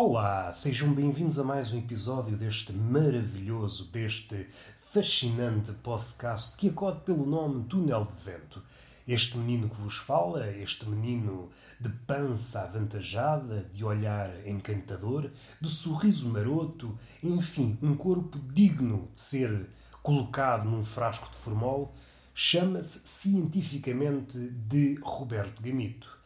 [0.00, 4.46] Olá, sejam bem-vindos a mais um episódio deste maravilhoso, deste
[4.92, 8.62] fascinante podcast que acode pelo nome Túnel de Vento.
[9.08, 16.28] Este menino que vos fala, este menino de pança avantajada, de olhar encantador, de sorriso
[16.28, 19.68] maroto, enfim, um corpo digno de ser
[20.00, 21.92] colocado num frasco de formol,
[22.32, 26.17] chama-se cientificamente de Roberto Gamito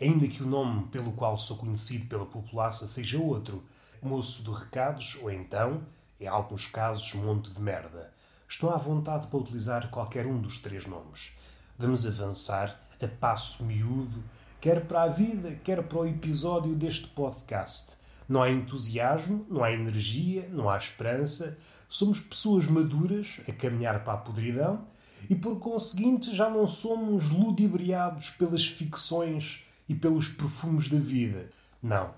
[0.00, 3.64] ainda que o nome pelo qual sou conhecido pela população seja outro,
[4.00, 5.82] moço de recados, ou então,
[6.20, 8.12] em alguns casos, monte de merda.
[8.48, 11.36] Estou à vontade para utilizar qualquer um dos três nomes.
[11.76, 14.22] Vamos avançar a passo miúdo,
[14.60, 17.96] quer para a vida, quer para o episódio deste podcast.
[18.28, 21.58] Não há entusiasmo, não há energia, não há esperança.
[21.88, 24.86] Somos pessoas maduras a caminhar para a podridão
[25.28, 31.50] e, por conseguinte, já não somos ludibriados pelas ficções e pelos perfumes da vida.
[31.82, 32.12] Não.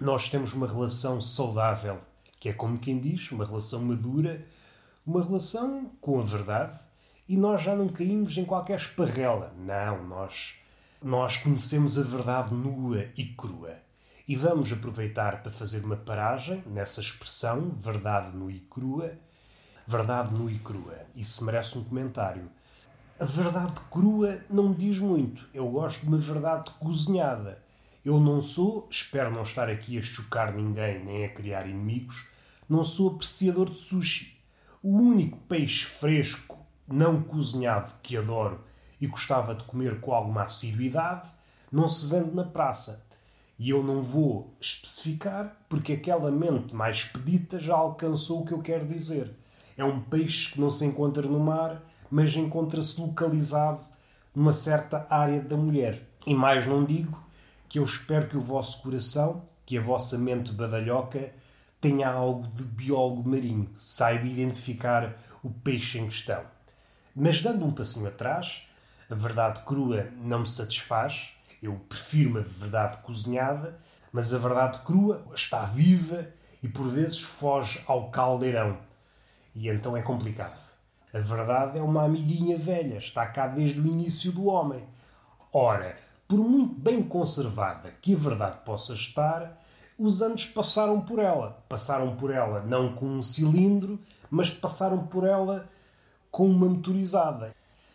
[0.00, 2.00] Nós temos uma relação saudável,
[2.40, 4.44] que é como quem diz, uma relação madura,
[5.06, 6.78] uma relação com a verdade,
[7.28, 9.52] e nós já não caímos em qualquer esparrela.
[9.56, 10.58] Não, nós
[11.04, 13.74] nós conhecemos a verdade nua e crua.
[14.26, 19.12] E vamos aproveitar para fazer uma paragem nessa expressão, verdade nua e crua.
[19.86, 20.96] Verdade nua e crua.
[21.14, 22.50] Isso merece um comentário.
[23.18, 25.48] A verdade crua não diz muito.
[25.54, 27.62] Eu gosto de uma verdade cozinhada.
[28.04, 32.26] Eu não sou, espero não estar aqui a chocar ninguém nem a criar inimigos,
[32.68, 34.36] não sou apreciador de sushi.
[34.82, 38.60] O único peixe fresco, não cozinhado, que adoro
[39.00, 41.30] e gostava de comer com alguma assiduidade,
[41.70, 43.06] não se vende na praça.
[43.56, 48.60] E eu não vou especificar porque aquela mente mais expedita já alcançou o que eu
[48.60, 49.30] quero dizer.
[49.76, 51.80] É um peixe que não se encontra no mar
[52.14, 53.80] mas encontra-se localizado
[54.32, 56.00] numa certa área da mulher.
[56.24, 57.20] E mais não digo
[57.68, 61.32] que eu espero que o vosso coração, que a vossa mente badalhoca,
[61.80, 66.44] tenha algo de biólogo marinho, saiba identificar o peixe em questão.
[67.16, 68.62] Mas dando um passinho atrás,
[69.10, 73.76] a verdade crua não me satisfaz, eu prefiro uma verdade cozinhada,
[74.12, 76.28] mas a verdade crua está viva
[76.62, 78.78] e por vezes foge ao caldeirão.
[79.52, 80.63] E então é complicado.
[81.14, 84.82] A verdade é uma amiguinha velha, está cá desde o início do homem.
[85.52, 89.62] Ora, por muito bem conservada que a verdade possa estar,
[89.96, 91.62] os anos passaram por ela.
[91.68, 93.96] Passaram por ela não com um cilindro,
[94.28, 95.70] mas passaram por ela
[96.32, 97.54] com uma motorizada.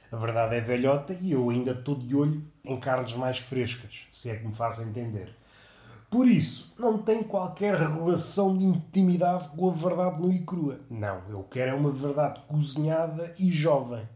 [0.10, 4.30] A verdade é velhota e eu ainda estou de olho em carnes mais frescas, se
[4.30, 5.36] é que me faz entender.
[6.10, 10.80] Por isso, não tenho qualquer relação de intimidade com a verdade nua e crua.
[10.90, 14.10] Não, eu quero é uma verdade cozinhada e jovem.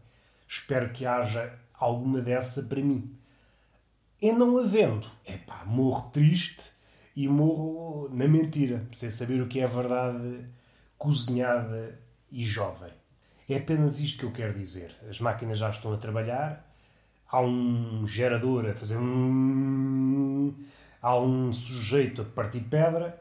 [0.48, 3.16] Espero que haja alguma dessa para mim.
[4.20, 6.64] E não havendo, epá, morro triste
[7.14, 10.46] e morro na mentira, sem saber o que é a verdade
[10.98, 12.00] cozinhada
[12.30, 12.90] e jovem.
[13.48, 14.96] É apenas isto que eu quero dizer.
[15.08, 16.66] As máquinas já estão a trabalhar,
[17.30, 20.52] há um gerador a fazer um
[21.04, 23.20] há um sujeito a partir pedra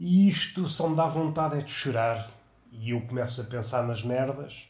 [0.00, 2.30] e isto só me dá vontade é de chorar.
[2.72, 4.66] E eu começo a pensar nas merdas,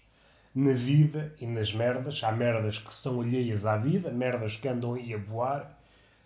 [0.52, 2.20] na vida e nas merdas.
[2.24, 5.80] Há merdas que são alheias à vida, merdas que andam aí a voar.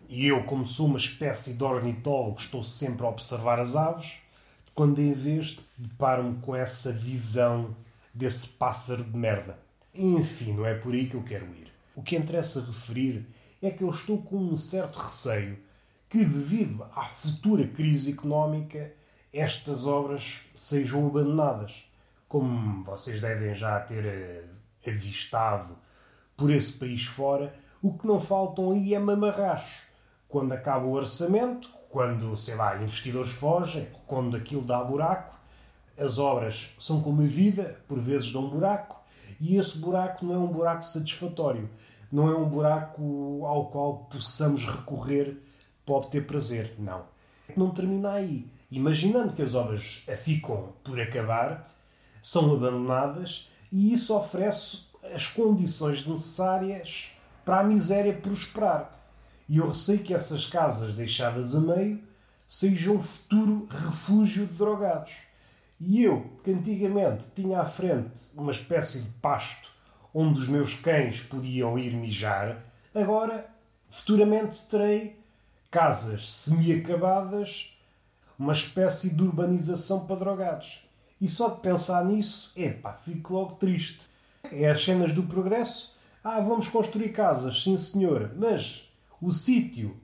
[0.08, 4.14] E eu, como sou uma espécie de ornitólogo, estou sempre a observar as aves,
[4.74, 7.76] quando em vez deparo-me com essa visão
[8.12, 9.58] desse pássaro de merda.
[9.94, 11.70] Enfim, não é por aí que eu quero ir.
[11.94, 13.26] O que interessa referir
[13.60, 15.58] é que eu estou com um certo receio
[16.10, 18.92] que, devido à futura crise económica,
[19.32, 21.84] estas obras sejam abandonadas.
[22.28, 24.44] Como vocês devem já ter eh,
[24.86, 25.78] avistado
[26.36, 29.84] por esse país fora, o que não faltam aí é mamarrachos.
[30.28, 35.38] Quando acaba o orçamento, quando, sei lá, investidores fogem, quando aquilo dá buraco,
[35.96, 39.00] as obras são como a vida, por vezes dão buraco,
[39.40, 41.70] e esse buraco não é um buraco satisfatório,
[42.10, 45.40] não é um buraco ao qual possamos recorrer
[45.90, 46.74] para obter prazer.
[46.78, 47.02] Não.
[47.56, 48.46] Não termina aí.
[48.70, 51.68] Imaginando que as obras ficam por acabar,
[52.22, 57.10] são abandonadas e isso oferece as condições necessárias
[57.44, 58.96] para a miséria prosperar.
[59.48, 62.00] E eu receio que essas casas deixadas a meio
[62.46, 65.12] sejam um futuro refúgio de drogados.
[65.80, 69.70] E eu, que antigamente tinha à frente uma espécie de pasto
[70.14, 72.64] onde os meus cães podiam ir mijar,
[72.94, 73.48] agora,
[73.88, 75.19] futuramente, terei
[75.70, 77.72] casas semi-acabadas,
[78.38, 80.80] uma espécie de urbanização para drogados.
[81.20, 84.08] E só de pensar nisso, epá, fico logo triste.
[84.50, 85.96] É as cenas do progresso.
[86.24, 88.82] Ah, vamos construir casas, sim senhor, mas
[89.20, 89.96] o sítio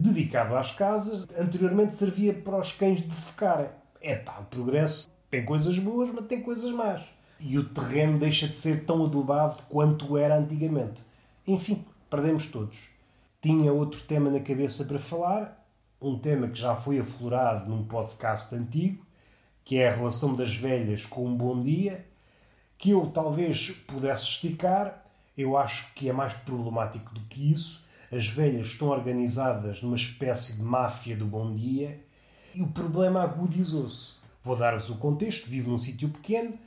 [0.00, 3.70] dedicado às casas, anteriormente servia para os cães defecarem.
[4.00, 7.02] É pá, o progresso tem coisas boas, mas tem coisas más.
[7.40, 11.02] E o terreno deixa de ser tão adubado quanto era antigamente.
[11.46, 12.76] Enfim, perdemos todos.
[13.40, 15.64] Tinha outro tema na cabeça para falar,
[16.02, 19.06] um tema que já foi aflorado num podcast antigo,
[19.64, 22.04] que é a relação das velhas com um bom dia,
[22.76, 25.04] que eu talvez pudesse esticar.
[25.36, 27.84] Eu acho que é mais problemático do que isso.
[28.10, 32.04] As velhas estão organizadas numa espécie de máfia do bom dia
[32.52, 34.14] e o problema agudizou-se.
[34.42, 36.58] Vou dar-vos o contexto: vivo num sítio pequeno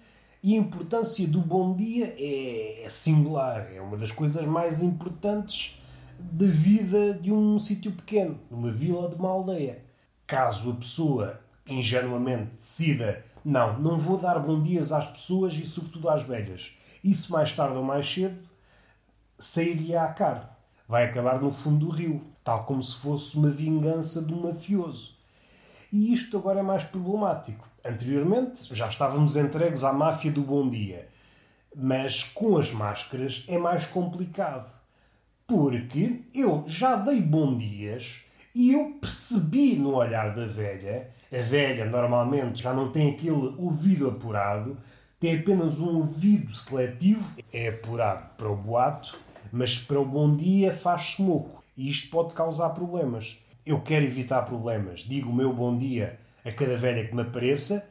[0.41, 5.81] e a importância do bom dia é, é singular, é uma das coisas mais importantes
[6.19, 9.83] da vida de um sítio pequeno, numa vila de uma aldeia.
[10.27, 16.09] Caso a pessoa ingenuamente decida não, não vou dar bom dias às pessoas e sobretudo
[16.09, 16.71] às velhas.
[17.03, 18.37] Isso mais tarde ou mais cedo
[19.37, 20.47] sairia a caro.
[20.87, 25.17] Vai acabar no fundo do rio, tal como se fosse uma vingança de um mafioso.
[25.91, 27.67] E isto agora é mais problemático.
[27.83, 31.09] Anteriormente já estávamos entregues à máfia do bom dia,
[31.75, 34.71] mas com as máscaras é mais complicado.
[35.51, 38.21] Porque eu já dei bom dias
[38.56, 44.07] e eu percebi no olhar da velha, a velha normalmente já não tem aquele ouvido
[44.07, 44.77] apurado,
[45.19, 49.19] tem apenas um ouvido seletivo, é apurado para o boato,
[49.51, 51.62] mas para o bom dia faz-se moco.
[51.75, 53.38] E isto pode causar problemas.
[53.65, 55.01] Eu quero evitar problemas.
[55.01, 57.86] Digo o meu bom dia a cada velha que me apareça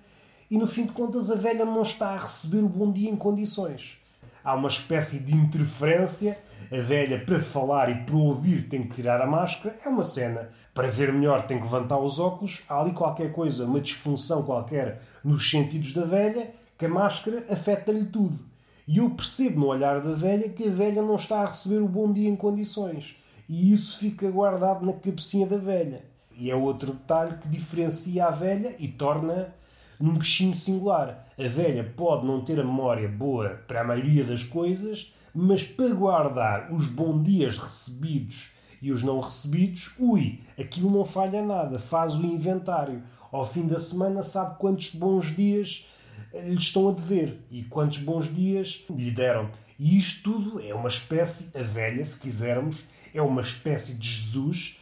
[0.51, 3.17] e no fim de contas a velha não está a receber o bom dia em
[3.17, 4.00] condições.
[4.43, 6.39] Há uma espécie de interferência
[6.73, 10.51] a velha, para falar e para ouvir, tem que tirar a máscara, é uma cena.
[10.73, 12.63] Para ver melhor, tem que levantar os óculos.
[12.69, 18.05] Há ali qualquer coisa, uma disfunção qualquer nos sentidos da velha, que a máscara afeta-lhe
[18.05, 18.39] tudo.
[18.87, 21.89] E eu percebo no olhar da velha que a velha não está a receber o
[21.89, 23.17] bom dia em condições.
[23.49, 26.05] E isso fica guardado na cabecinha da velha.
[26.37, 29.53] E é outro detalhe que diferencia a velha e torna
[30.01, 31.27] num bichinho singular.
[31.39, 35.95] A velha pode não ter a memória boa para a maioria das coisas, mas para
[35.95, 38.51] guardar os bons dias recebidos
[38.83, 43.03] e os não recebidos, ui, aquilo não falha nada, faz o inventário.
[43.31, 45.87] Ao fim da semana sabe quantos bons dias
[46.33, 49.51] eh, lhe estão a dever e quantos bons dias lhe deram.
[49.79, 54.80] E isto tudo é uma espécie, a velha, se quisermos, é uma espécie de Jesus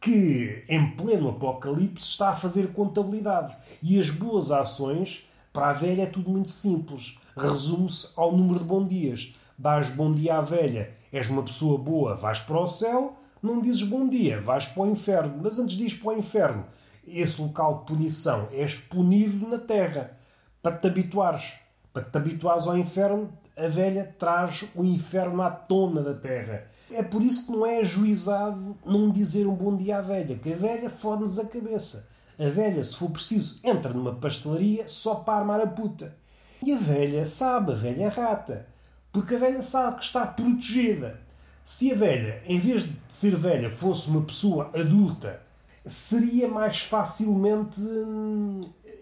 [0.00, 3.56] que, em pleno apocalipse, está a fazer contabilidade.
[3.82, 7.18] E as boas ações, para a velha, é tudo muito simples.
[7.36, 12.14] Resume-se ao número de bons dias dás bom dia à velha, és uma pessoa boa,
[12.14, 15.40] vais para o céu, não dizes bom dia, vais para o inferno.
[15.42, 16.64] Mas antes diz para o inferno,
[17.06, 20.18] esse local de punição, és punido na terra,
[20.62, 21.52] para te habituares.
[21.92, 26.66] Para te habituares ao inferno, a velha traz o inferno à tona da terra.
[26.90, 30.52] É por isso que não é ajuizado não dizer um bom dia à velha, que
[30.52, 32.06] a velha fode-nos a cabeça.
[32.38, 36.14] A velha, se for preciso, entra numa pastelaria só para armar a puta.
[36.62, 38.66] E a velha sabe, a velha é rata.
[39.10, 41.18] Porque a velha sabe que está protegida.
[41.64, 45.40] Se a velha, em vez de ser velha, fosse uma pessoa adulta,
[45.84, 48.60] seria mais facilmente hum,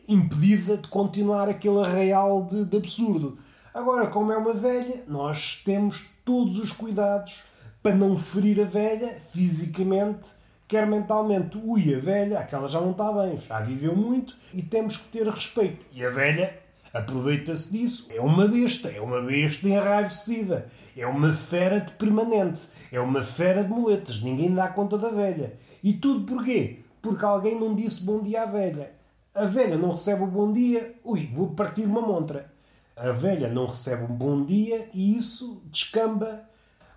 [0.09, 3.39] impedida de continuar aquele arraial de, de absurdo.
[3.75, 7.43] Agora, como é uma velha, nós temos todos os cuidados
[7.85, 10.31] para não ferir a velha fisicamente,
[10.67, 11.61] quer mentalmente.
[11.63, 15.29] Ui, a velha, aquela já não está bem, já viveu muito e temos que ter
[15.29, 15.85] respeito.
[15.93, 16.59] E a velha
[16.95, 18.09] aproveita-se disso.
[18.11, 23.63] É uma besta, é uma besta enraivecida, é uma fera de permanente, é uma fera
[23.63, 24.19] de muletas.
[24.23, 25.53] Ninguém dá conta da velha.
[25.83, 26.79] E tudo porquê?
[27.03, 28.93] Porque alguém não disse bom dia à velha.
[29.35, 32.51] A velha não recebe o bom dia, ui, vou partir uma montra.
[32.97, 36.49] A velha não recebe um bom dia e isso descamba,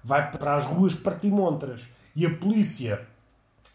[0.07, 1.81] vai para as ruas partir montras.
[2.15, 3.05] E a polícia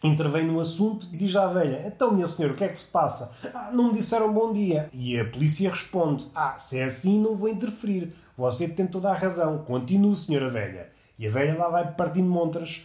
[0.03, 2.87] intervém no assunto e diz à velha: Então, minha senhora, o que é que se
[2.87, 3.31] passa?
[3.53, 4.89] Ah, não me disseram bom dia.
[4.91, 8.11] E a polícia responde: Ah, se é assim, não vou interferir.
[8.35, 9.59] Você tem toda a razão.
[9.59, 10.89] Continue, senhora velha.
[11.19, 12.83] E a velha lá vai partindo montras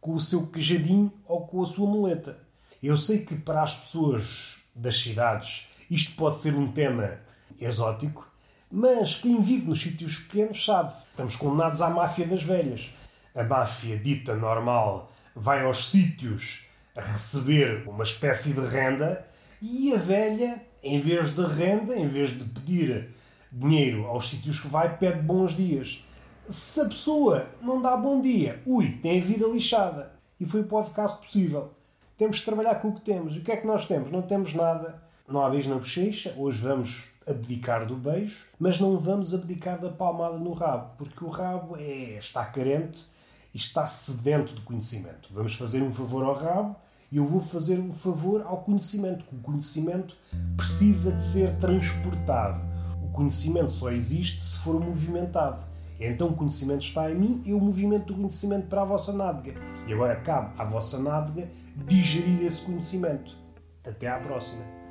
[0.00, 2.38] com o seu queijadinho ou com a sua muleta.
[2.80, 7.18] Eu sei que para as pessoas das cidades isto pode ser um tema
[7.60, 8.28] exótico,
[8.74, 10.94] mas quem vive nos sítios pequenos sabe.
[11.10, 12.90] Estamos condenados à máfia das velhas.
[13.32, 16.66] A máfia dita normal vai aos sítios
[16.96, 19.24] a receber uma espécie de renda
[19.62, 23.10] e a velha, em vez de renda, em vez de pedir
[23.52, 26.04] dinheiro aos sítios que vai, pede bons dias.
[26.48, 30.12] Se a pessoa não dá bom dia, ui, tem a vida lixada.
[30.40, 31.72] E foi o podcast possível.
[32.18, 33.36] Temos de trabalhar com o que temos.
[33.36, 34.10] E o que é que nós temos?
[34.10, 35.00] Não temos nada.
[35.28, 36.34] Não há beijo na bochecha.
[36.36, 41.28] Hoje vamos abdicar do beijo, mas não vamos abdicar da palmada no rabo, porque o
[41.28, 43.06] rabo é, está carente
[43.52, 45.28] e está sedento de conhecimento.
[45.32, 46.76] Vamos fazer um favor ao rabo
[47.12, 50.16] E eu vou fazer um favor ao conhecimento, que o conhecimento
[50.56, 52.60] precisa de ser transportado.
[53.04, 55.62] O conhecimento só existe se for movimentado.
[56.00, 59.60] Então o conhecimento está em mim, eu movimento o conhecimento para a vossa nádega.
[59.86, 61.48] E agora cabe à vossa nádega
[61.86, 63.36] digerir esse conhecimento.
[63.84, 64.83] Até à próxima.